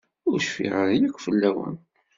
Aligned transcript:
Ur 0.29 0.37
cfiɣ 0.43 0.73
ara 0.81 0.93
yakk 1.01 1.17
fell-wen. 1.25 1.75